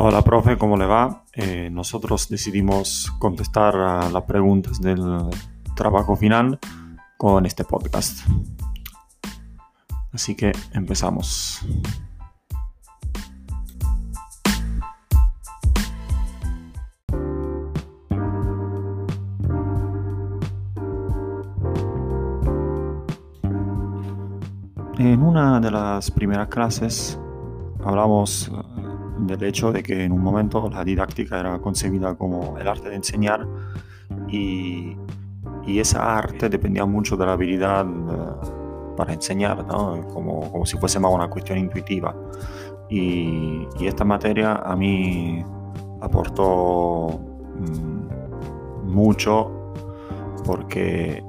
[0.00, 1.24] Hola, profe, ¿cómo le va?
[1.32, 5.02] Eh, nosotros decidimos contestar a las preguntas del
[5.74, 6.60] trabajo final
[7.16, 8.20] con este podcast.
[10.12, 11.66] Así que empezamos.
[24.96, 27.18] En una de las primeras clases
[27.84, 28.48] hablamos
[29.18, 32.96] del hecho de que en un momento la didáctica era concebida como el arte de
[32.96, 33.46] enseñar
[34.28, 34.96] y,
[35.66, 40.06] y esa arte dependía mucho de la habilidad eh, para enseñar, ¿no?
[40.08, 42.14] como, como, si fuese más una cuestión intuitiva.
[42.88, 45.44] Y, y esta materia a mí
[46.00, 47.20] aportó
[47.58, 49.72] mmm, mucho
[50.44, 51.22] porque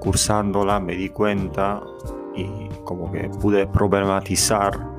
[0.00, 1.80] cursándola me di cuenta
[2.34, 4.89] y como que pude problematizar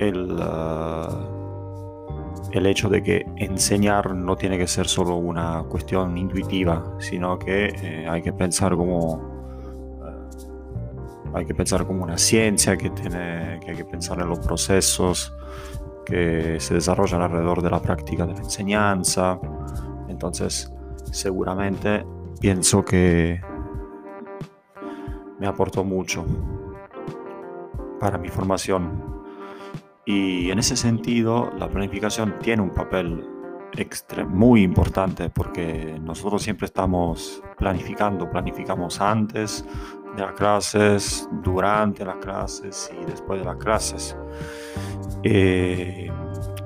[0.00, 1.06] el, uh,
[2.52, 7.66] el hecho de que enseñar no tiene que ser solo una cuestión intuitiva, sino que
[7.66, 9.14] eh, hay que pensar como
[10.00, 14.40] uh, hay que pensar como una ciencia que tiene que hay que pensar en los
[14.40, 15.32] procesos
[16.04, 19.38] que se desarrollan alrededor de la práctica de la enseñanza.
[20.08, 20.72] Entonces,
[21.12, 22.04] seguramente
[22.40, 23.40] pienso que
[25.38, 26.24] me aportó mucho
[28.00, 29.19] para mi formación.
[30.12, 33.24] Y en ese sentido, la planificación tiene un papel
[33.76, 39.64] extra, muy importante porque nosotros siempre estamos planificando, planificamos antes
[40.16, 44.16] de las clases, durante las clases y después de las clases.
[45.22, 46.10] Eh,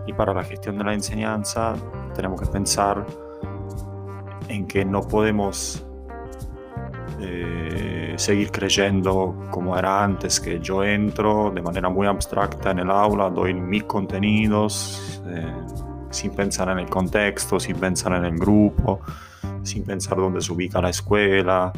[0.06, 1.74] y para la gestión de la enseñanza
[2.14, 3.04] tenemos que pensar
[4.48, 5.84] en que no podemos
[7.20, 12.90] eh, seguir creyendo como era antes, que yo entro de manera muy abstracta en el
[12.90, 15.52] aula, doy mis contenidos eh,
[16.10, 19.00] sin pensar en el contexto, sin pensar en el grupo,
[19.62, 21.72] sin pensar dónde se ubica la escuela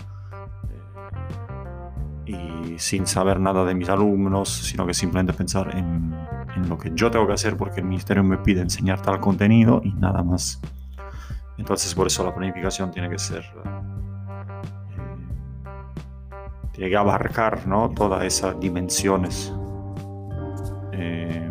[2.27, 6.15] eh, y sin saber nada de mis alumnos, sino que simplemente pensar en,
[6.57, 9.81] en lo que yo tengo que hacer porque el ministerio me pide enseñar tal contenido
[9.85, 10.61] y nada más.
[11.59, 13.45] Entonces por eso la planificación tiene que ser
[16.77, 17.89] tiene que abarcar ¿no?
[17.89, 19.51] todas esas dimensiones.
[20.93, 21.51] Eh,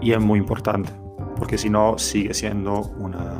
[0.00, 0.92] y es muy importante,
[1.36, 3.34] porque si no sigue siendo una,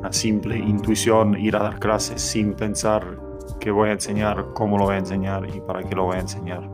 [0.00, 3.20] una simple intuición ir a dar clases sin pensar
[3.60, 6.20] qué voy a enseñar, cómo lo voy a enseñar y para qué lo voy a
[6.20, 6.68] enseñar.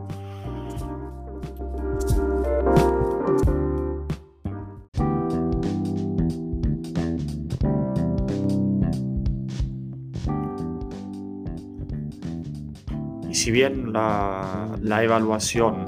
[13.39, 15.85] Si bien la, la evaluación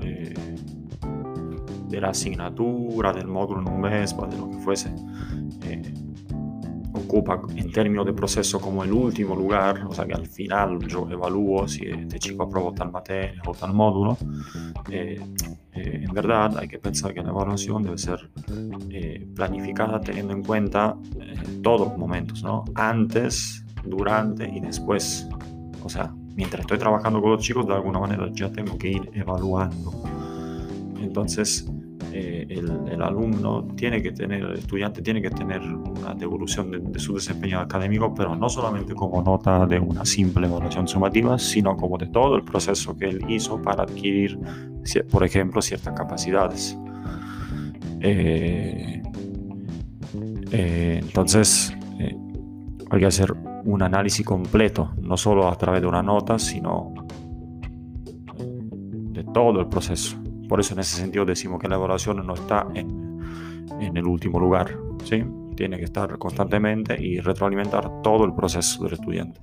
[0.00, 0.32] eh,
[1.90, 4.90] de la asignatura, del módulo en un mes, de lo que fuese,
[5.64, 5.92] eh,
[6.94, 11.06] ocupa en términos de proceso como el último lugar, o sea que al final yo
[11.10, 14.16] evalúo si este chico aprobó tal materia o tal módulo,
[14.90, 15.20] eh,
[15.74, 18.30] en verdad hay que pensar que la evaluación debe ser
[19.34, 20.96] planificada teniendo en cuenta
[21.62, 22.64] todos los momentos, ¿no?
[22.76, 25.28] antes, durante y después
[25.84, 29.10] o sea, mientras estoy trabajando con los chicos, de alguna manera ya tengo que ir
[29.14, 29.92] evaluando.
[31.00, 31.70] Entonces,
[32.12, 36.78] eh, el, el, alumno tiene que tener, el estudiante tiene que tener una devolución de,
[36.78, 41.76] de, su desempeño académico, pero no solamente como nota de una simple evaluación sumativa, sino
[41.76, 44.38] como de todo el proceso que él hizo para adquirir,
[45.10, 46.78] por ejemplo, ciertas capacidades.
[48.00, 49.02] Eh,
[50.52, 52.16] eh, entonces, eh,
[52.90, 56.92] hay que hacer un análisis completo, no solo a través de una nota, sino
[58.36, 60.16] de todo el proceso.
[60.48, 63.20] Por eso en ese sentido decimos que la evaluación no está en,
[63.80, 65.24] en el último lugar, ¿sí?
[65.56, 69.40] tiene que estar constantemente y retroalimentar todo el proceso del estudiante.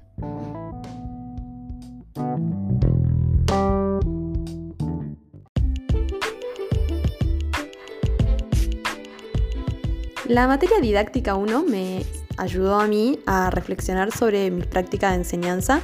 [10.27, 12.03] La materia didáctica 1 me
[12.38, 15.81] ayudó a mí a reflexionar sobre mi práctica de enseñanza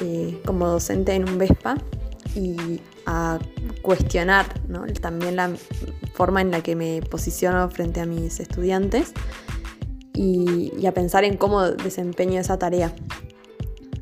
[0.00, 1.76] eh, como docente en un VESPA
[2.34, 3.38] y a
[3.82, 4.84] cuestionar ¿no?
[5.00, 5.50] también la
[6.14, 9.12] forma en la que me posiciono frente a mis estudiantes
[10.14, 12.92] y, y, a pensar en cómo desempeño esa tarea.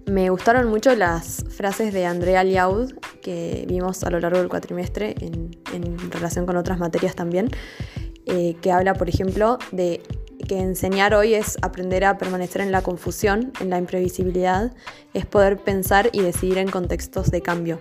[0.07, 5.15] Me gustaron mucho las frases de Andrea Liaud que vimos a lo largo del cuatrimestre
[5.21, 7.51] en, en relación con otras materias también,
[8.27, 10.03] eh, que habla, por ejemplo, de
[10.51, 14.73] que enseñar hoy es aprender a permanecer en la confusión, en la imprevisibilidad,
[15.15, 17.81] es poder pensar y decidir en contextos de cambio.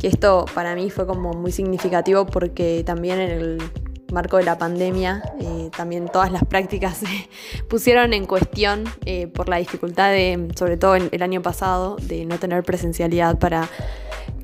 [0.00, 3.62] Que esto para mí fue como muy significativo porque también en el
[4.10, 7.28] marco de la pandemia, eh, también todas las prácticas se
[7.68, 12.38] pusieron en cuestión eh, por la dificultad de, sobre todo el año pasado, de no
[12.38, 13.68] tener presencialidad para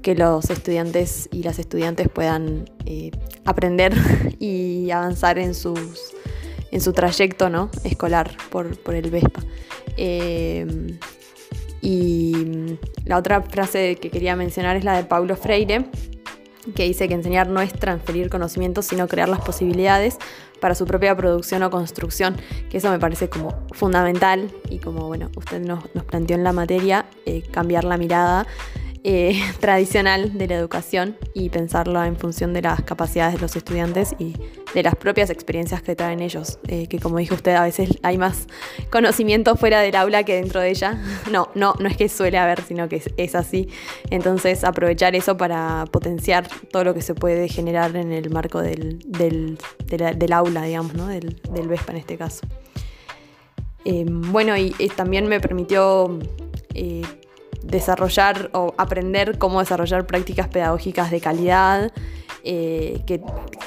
[0.03, 3.13] que los estudiantes y las estudiantes puedan eh,
[3.47, 3.95] aprender
[4.39, 6.12] y avanzar en, sus,
[6.73, 7.71] en su trayecto ¿no?
[7.85, 9.43] escolar por, por el VESPA.
[11.81, 15.87] y la otra frase que quería mencionar es la de Paulo Freire,
[16.75, 20.19] que dice que enseñar no es transferir conocimientos, sino crear las posibilidades
[20.61, 22.37] para su propia producción o construcción,
[22.71, 27.07] que eso me parece como fundamental y como bueno, usted nos, planteó en la materia,
[27.27, 28.47] eh, cambiar la mirada
[29.05, 34.15] eh, tradicional de la educación y pensarlo en función de las capacidades de los estudiantes
[34.19, 34.35] y
[34.75, 38.17] de las propias experiencias que traen ellos, eh, que como dijo usted, a veces hay
[38.17, 38.47] más
[38.91, 41.03] conocimiento fuera del aula que dentro de ella.
[41.33, 43.69] No, no, no es que suele haber, sino que es, así.
[44.11, 48.99] Entonces aprovechar eso para potenciar todo lo que se puede generar en el marco del,
[49.07, 51.07] del, aula, digamos, ¿no?
[51.07, 52.47] del, del VESPA en este caso.
[53.85, 56.19] Eh, bueno, y, también me permitió
[57.65, 61.93] desarrollar o aprender cómo desarrollar prácticas pedagógicas de calidad
[62.45, 63.21] eh, que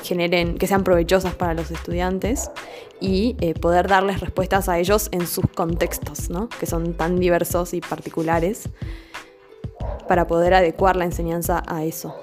[0.03, 2.51] generen, que sean provechosas para los estudiantes
[2.99, 7.81] y eh, poder darles respuestas a ellos en sus contextos, que son tan diversos y
[7.81, 8.69] particulares,
[10.07, 12.15] para poder adecuar la enseñanza a eso.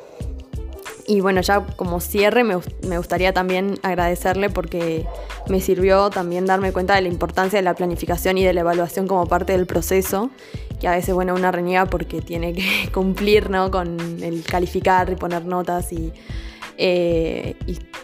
[1.06, 2.56] Y bueno, ya como cierre me,
[2.96, 5.04] gustaría también agradecerle porque
[5.48, 9.08] me sirvió también darme cuenta de la importancia de la planificación y de la evaluación
[9.08, 10.30] como parte del proceso,
[10.80, 13.70] que a veces, bueno, una reniega porque tiene que cumplir ¿no?
[13.70, 16.12] con el calificar y poner notas y,
[16.78, 17.54] eh,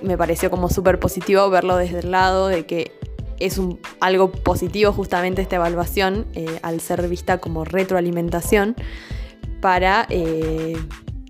[0.03, 2.93] me pareció como súper positivo verlo desde el lado de que
[3.41, 8.75] es un, algo positivo justamente esta evaluación eh, al ser vista como retroalimentación
[9.61, 10.07] para...
[10.11, 10.77] Eh,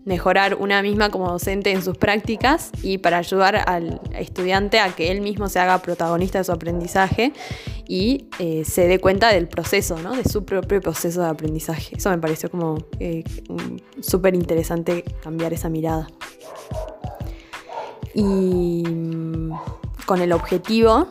[0.08, 5.10] mejorar una misma como docente en sus prácticas y para ayudar al estudiante a que
[5.10, 7.34] él mismo se haga protagonista de su aprendizaje
[7.87, 10.16] y eh, se dé cuenta del proceso, ¿no?
[10.16, 11.96] de su propio proceso de aprendizaje.
[11.96, 13.22] Eso me pareció como eh,
[14.00, 16.08] súper interesante cambiar esa mirada.
[18.14, 19.52] Y mm,
[20.06, 21.08] con el objetivo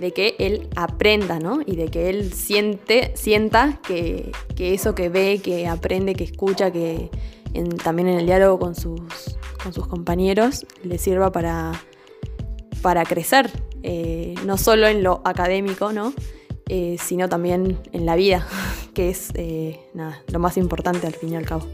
[0.00, 1.60] de que él aprenda, ¿no?
[1.64, 6.72] Y de que él siente, sienta que, que eso que ve, que aprende, que escucha,
[6.72, 7.10] que,
[7.82, 9.00] también en el diálogo con sus,
[9.62, 11.72] con sus compañeros, le sirva para,
[12.82, 13.50] para crecer,
[13.82, 16.12] eh, no solo en lo académico, ¿no?
[16.68, 18.46] Eh, sino también en la vida,
[18.94, 21.66] que es eh, nada, lo más importante al fin y al cabo.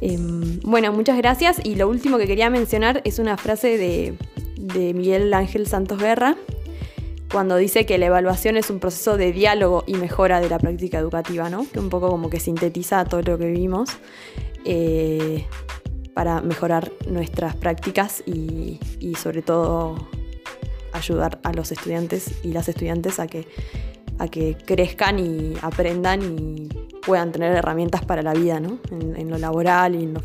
[0.00, 4.14] Em, bueno, muchas gracias y lo último que quería mencionar es una frase de,
[4.56, 6.36] de Miguel Ángel Santos Guerra,
[7.30, 10.98] cuando dice que la evaluación es un proceso de diálogo y mejora de la práctica
[10.98, 11.66] educativa, ¿no?
[11.70, 13.90] que un poco como que sintetiza todo lo que vivimos.
[14.70, 15.46] Eh,
[16.12, 18.78] para mejorar nuestras prácticas y,
[19.16, 19.96] sobre todo
[20.92, 23.46] ayudar a los estudiantes y las estudiantes a que,
[24.18, 26.68] a que crezcan y aprendan y
[27.06, 28.78] puedan tener herramientas para la vida, ¿no?
[28.90, 30.18] en, lo laboral y en,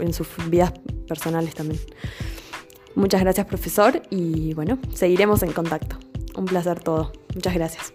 [0.00, 0.72] en sus vidas
[1.06, 1.80] personales también.
[2.94, 5.96] Muchas gracias profesor y bueno, seguiremos en contacto.
[6.34, 7.12] Un placer todo.
[7.34, 7.92] Muchas gracias.